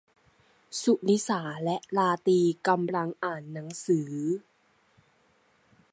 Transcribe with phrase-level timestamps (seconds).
[0.81, 4.11] สุนิสาและราตรีกำลังอ่านหนังสือ